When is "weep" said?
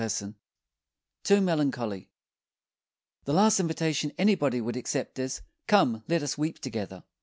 6.39-6.57